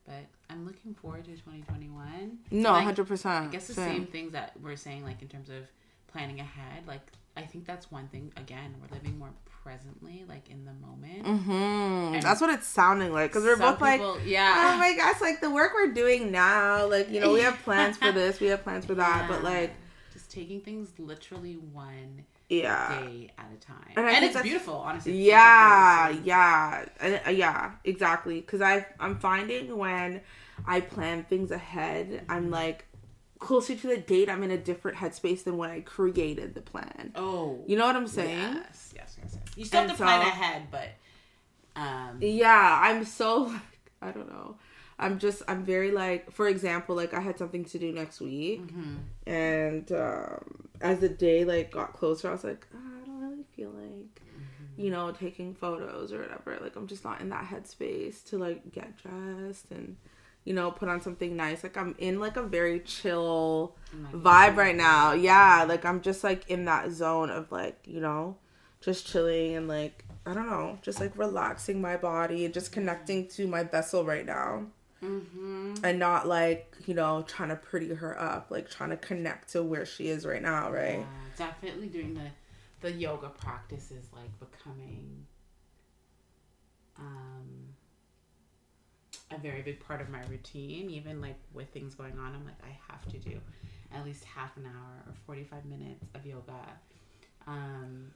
[0.07, 2.39] But I'm looking forward to 2021.
[2.51, 3.49] No, Like, hundred percent.
[3.49, 5.71] I guess the same things that we're saying, like in terms of
[6.09, 6.87] planning ahead.
[6.87, 7.01] Like
[7.37, 8.33] I think that's one thing.
[8.37, 9.31] Again, we're living more
[9.63, 11.27] presently, like in the moment.
[11.45, 14.77] hmm That's what it's sounding like because we're both like, yeah, oh yeah.
[14.79, 18.13] my gosh, like the work we're doing now, like you know, we have plans for
[18.21, 19.73] this, we have plans for that, but like,
[20.13, 25.13] just taking things literally one yeah, day at a time, And and, it's beautiful, honestly.
[25.23, 28.41] Yeah, such a great yeah, And, uh, yeah, exactly.
[28.41, 30.21] Because I I'm finding when
[30.67, 32.87] I plan things ahead, I'm like
[33.39, 34.29] closer to the date.
[34.29, 37.13] I'm in a different headspace than when I created the plan.
[37.17, 38.39] Oh, You know what I'm saying?
[38.39, 39.35] Yes, yes, yes.
[39.35, 39.57] yes.
[39.57, 40.89] You still have And to plan ahead, but
[41.77, 43.61] um, Yeah, I'm so like
[44.03, 44.57] I don't know.
[44.99, 48.67] I'm just I'm very like for example, like I had something to do next week
[48.73, 48.99] mhm.
[49.27, 53.45] and um as the day like got closer, I was like, "Ah, I don't really
[53.57, 54.23] feel like
[54.77, 56.59] you know, taking photos or whatever.
[56.61, 59.97] Like I'm just not in that headspace to like get dressed and
[60.45, 61.63] you know, put on something nice.
[61.63, 63.77] Like I'm in like a very chill
[64.13, 65.13] vibe right now.
[65.13, 68.37] Yeah, like I'm just like in that zone of like, you know,
[68.81, 73.29] just chilling and like I don't know, just like relaxing my body and just connecting
[73.29, 74.67] to my vessel right now.
[75.03, 75.75] Mm-hmm.
[75.85, 79.63] And not like, you know, trying to pretty her up, like trying to connect to
[79.63, 81.01] where she is right now, right?
[81.01, 82.31] Yeah, definitely doing the
[82.81, 85.25] the yoga practice is like becoming
[86.99, 87.75] um
[89.31, 90.91] a very big part of my routine.
[90.91, 93.41] Even like with things going on, I'm like I have to do
[93.95, 96.53] at least half an hour or 45 minutes of yoga,
[97.47, 98.11] um,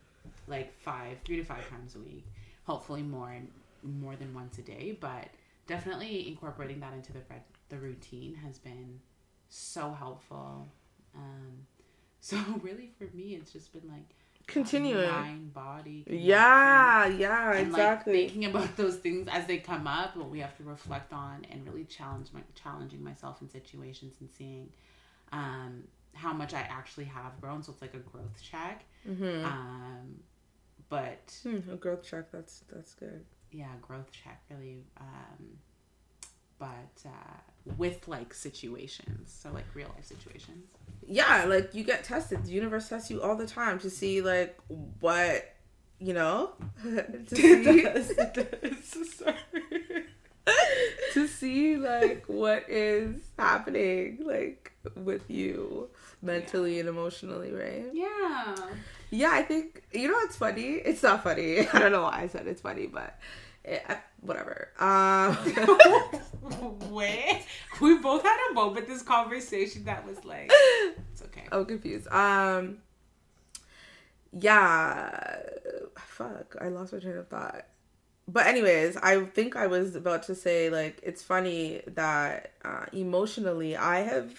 [0.47, 2.25] like five, three to five times a week.
[2.65, 3.49] Hopefully more and
[3.83, 5.29] more than once a day, but
[5.67, 7.21] definitely incorporating that into the
[7.69, 9.01] the routine has been
[9.49, 10.69] so helpful.
[11.15, 11.67] Um,
[12.21, 14.15] so really, for me, it's just been like
[14.47, 15.11] Continuing.
[15.11, 16.05] mind, body.
[16.09, 18.13] Yeah, yeah, and, exactly.
[18.13, 21.45] Like, thinking about those things as they come up, what we have to reflect on,
[21.51, 24.69] and really challenge my challenging myself in situations and seeing
[25.33, 27.63] um, how much I actually have grown.
[27.63, 28.85] So it's like a growth check.
[29.07, 29.45] mm-hmm.
[29.45, 30.21] Um,
[30.89, 32.31] but Hmm, a growth check.
[32.31, 33.25] That's that's good.
[33.51, 34.85] Yeah, growth check really.
[35.01, 35.59] Um,
[36.59, 40.67] but uh, with like situations, so like real life situations.
[41.07, 42.45] Yeah, like you get tested.
[42.45, 44.59] The universe tests you all the time to see like
[45.01, 45.55] what
[45.99, 46.53] you know.
[46.83, 47.83] to see,
[51.13, 55.89] to see like what is happening like with you
[56.23, 57.87] mentally and emotionally, right?
[57.93, 58.55] Yeah.
[59.11, 60.75] Yeah, I think you know it's funny.
[60.75, 61.67] It's not funny.
[61.73, 63.19] I don't know why I said it's funny, but
[63.65, 64.69] it, I, whatever.
[64.79, 65.37] Um,
[66.91, 67.45] Wait,
[67.81, 70.51] we both had a moment this conversation that was like,
[71.13, 71.45] it's okay.
[71.53, 72.09] I'm confused.
[72.09, 72.79] Um,
[74.33, 75.41] yeah,
[75.97, 77.67] fuck, I lost my train of thought.
[78.29, 83.77] But anyways, I think I was about to say like it's funny that uh, emotionally
[83.77, 84.35] I have,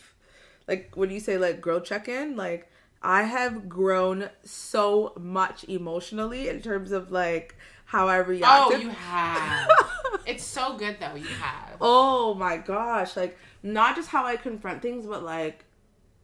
[0.67, 2.69] like when you say like girl check in, like
[3.07, 8.73] I have grown so much emotionally in terms of like how I react.
[8.73, 9.69] Oh, you have.
[10.25, 11.15] it's so good though.
[11.15, 11.77] You have.
[11.79, 15.63] Oh my gosh, like not just how I confront things, but like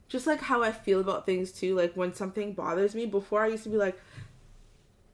[0.09, 1.73] just like how I feel about things too.
[1.73, 3.97] Like when something bothers me, before I used to be like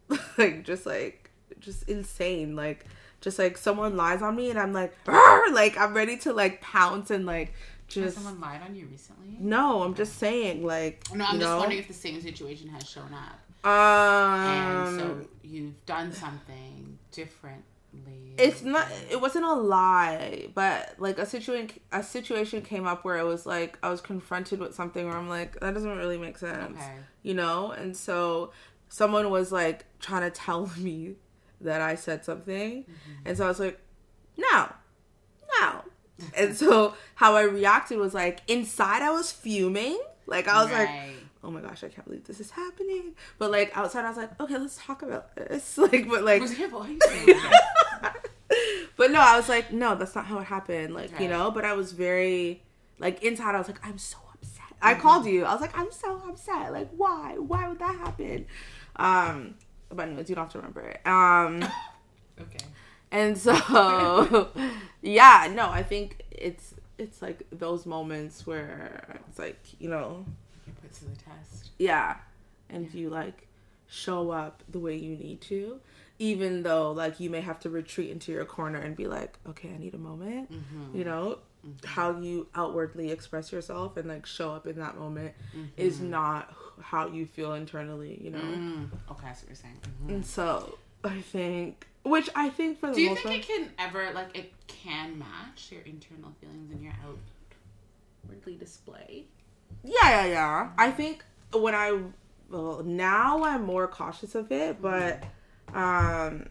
[0.40, 1.30] like just like
[1.60, 2.56] just insane.
[2.56, 2.88] Like
[3.22, 7.12] just like someone lies on me and I'm like like I'm ready to like pounce
[7.12, 7.54] and like
[7.96, 9.38] Has someone lied on you recently?
[9.40, 11.58] no, I'm just saying like No, I'm just know?
[11.58, 18.34] wondering if the same situation has shown up, um and so you've done something differently.
[18.38, 23.18] it's not it wasn't a lie but like a situation a situation came up where
[23.18, 26.38] it was like i was confronted with something where i'm like that doesn't really make
[26.38, 26.94] sense Okay.
[27.24, 28.52] you know and so
[28.90, 31.16] someone was like trying to tell me
[31.62, 32.86] that i said something
[33.26, 33.80] and so i was like
[34.38, 34.72] no
[35.60, 35.84] no
[36.36, 40.90] and so how i reacted was like inside i was fuming like i was like
[41.44, 44.40] oh my gosh i can't believe this is happening but like outside i was like
[44.40, 47.00] okay let's talk about this like but like Was your voice?
[48.98, 50.94] but no, I was like, no, that's not how it happened.
[50.94, 52.62] Like, you know, but I was very,
[53.00, 54.66] like, inside, I was like, I'm so upset.
[54.82, 55.46] I called you.
[55.46, 56.74] I was like, I'm so upset.
[56.74, 57.36] Like, why?
[57.38, 58.46] Why would that happen?
[58.96, 59.56] Um,
[59.90, 61.00] but anyways, you don't have to remember it.
[61.06, 61.64] Um,
[62.42, 62.66] okay.
[63.12, 64.50] And so,
[65.02, 70.26] yeah, no, I think it's, it's like those moments where it's like, you know,
[70.68, 71.70] You put to the test.
[71.78, 72.18] yeah,
[72.70, 73.48] and you like
[73.88, 75.80] show up the way you need to,
[76.20, 79.70] even though like you may have to retreat into your corner and be like, okay,
[79.74, 80.52] I need a moment.
[80.52, 80.98] Mm-hmm.
[80.98, 81.40] You know,
[81.86, 85.34] how you outwardly express yourself and like show up in that moment
[85.76, 88.20] is not how you feel internally.
[88.24, 88.90] You know, Mm.
[89.12, 89.78] Okay, see what you're saying.
[90.06, 90.10] Mhm.
[90.16, 93.70] and so I think, which I think for the Do you think part, it can
[93.78, 99.26] ever like it can match your internal feelings and your outwardly display?
[99.84, 100.70] Yeah, yeah, yeah.
[100.78, 102.00] I think when I
[102.50, 105.22] well now I'm more cautious of it, mm-hmm.
[105.74, 106.46] but um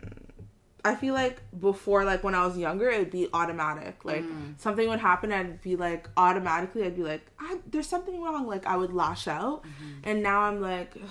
[0.85, 4.05] I feel like before like when I was younger it'd be automatic.
[4.05, 4.59] Like mm.
[4.59, 8.65] something would happen I'd be like automatically I'd be like I, there's something wrong like
[8.67, 9.65] I would lash out.
[9.65, 10.01] Mm-hmm.
[10.05, 11.11] And now I'm like ugh,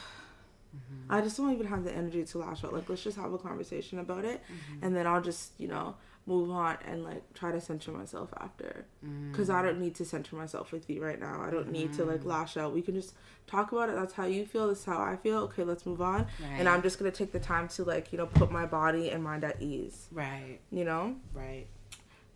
[1.09, 2.73] I just don't even have the energy to lash out.
[2.73, 4.85] Like let's just have a conversation about it mm-hmm.
[4.85, 5.95] and then I'll just, you know,
[6.27, 9.31] move on and like try to center myself after mm.
[9.31, 11.41] because I don't need to center myself with you right now.
[11.41, 12.29] I don't need to like mm-hmm.
[12.29, 12.73] lash out.
[12.73, 13.13] We can just
[13.47, 13.95] talk about it.
[13.95, 14.67] That's how you feel.
[14.67, 15.39] That's how I feel.
[15.43, 16.27] Okay, let's move on.
[16.57, 19.23] And I'm just gonna take the time to like you know put my body and
[19.23, 20.07] mind at ease.
[20.11, 21.15] Right, You know.
[21.33, 21.65] right.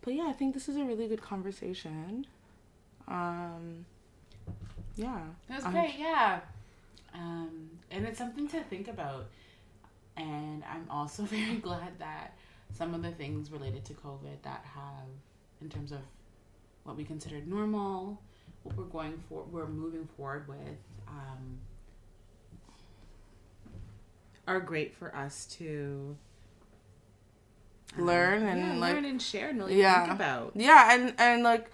[0.00, 2.26] But yeah, I think this is a really good conversation.
[3.06, 3.84] Um.
[4.96, 5.20] Yeah.
[5.48, 6.40] It was I'm- great, yeah.
[7.14, 9.26] Um, and it's something to think about.
[10.16, 12.34] And I'm also very glad that
[12.74, 15.06] some of the things related to COVID that have,
[15.60, 15.98] in terms of
[16.84, 18.20] what we considered normal,
[18.62, 21.58] what we're going for, we're moving forward with, um,
[24.46, 26.16] are great for us to
[27.98, 30.00] Learn um, and, yeah, like- learn and share and really Yeah.
[30.06, 30.52] think about.
[30.54, 31.70] Yeah, and and like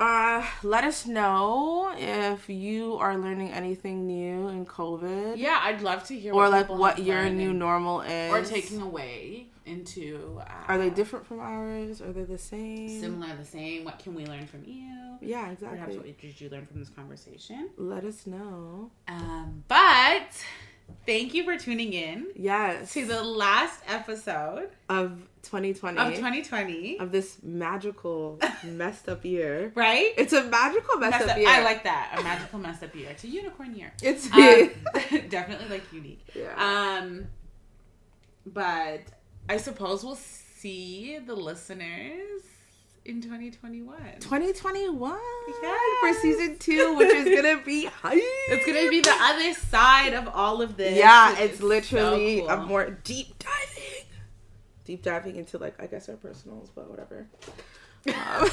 [0.00, 5.36] uh let us know if you are learning anything new in COVID.
[5.36, 8.32] Yeah, I'd love to hear Or like what your new normal is.
[8.32, 10.40] or taking away into.
[10.40, 12.00] Uh, Are they different from ours?
[12.00, 12.98] Are they the same?
[13.00, 13.84] Similar, the same.
[13.84, 15.18] What can we learn from you?
[15.20, 15.96] Yeah, Perhaps exactly.
[15.98, 17.68] what did you learn from this conversation?
[17.76, 18.90] Let us know.
[19.06, 20.32] Um, but
[21.10, 22.92] thank you for tuning in Yes.
[22.92, 25.10] to the last episode of
[25.42, 26.98] 2020 of 2020.
[27.00, 29.72] of this magical messed up year.
[29.74, 30.12] Right?
[30.16, 31.48] It's a magical messed Messed up up- year.
[31.48, 32.14] I like that.
[32.18, 33.08] A magical messed up year.
[33.10, 33.92] It's a unicorn year.
[34.02, 34.70] it's Um,
[35.28, 36.20] definitely like unique.
[36.34, 36.54] yeah.
[37.00, 37.26] Um,
[38.46, 39.00] but
[39.48, 42.42] I suppose we'll see the listeners
[43.04, 43.96] in 2021.
[44.20, 45.18] 2021
[45.62, 45.80] Yes.
[46.00, 48.18] for season two, which is gonna be hype.
[48.48, 50.96] It's gonna be the other side of all of this.
[50.96, 54.06] Yeah, it's literally so a more deep diving,
[54.84, 57.26] deep diving into like I guess our personals, but whatever.
[58.08, 58.14] Um,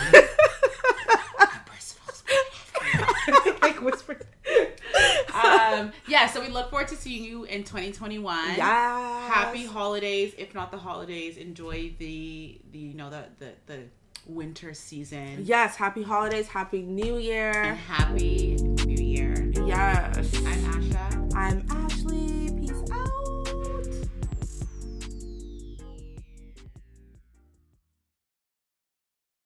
[3.62, 4.18] like whisper.
[5.34, 8.56] um, yeah, so we look forward to seeing you in 2021.
[8.58, 9.28] yeah.
[9.28, 10.34] Happy holidays.
[10.38, 13.80] If not the holidays, enjoy the the you know the the, the
[14.28, 15.40] winter season.
[15.44, 15.76] Yes.
[15.76, 16.48] Happy holidays.
[16.48, 17.76] Happy New And Year.
[17.76, 18.56] happy
[18.86, 19.52] New Year.
[19.66, 20.18] Yes.
[20.38, 21.36] I'm Asha.
[21.36, 22.47] I'm Ashley.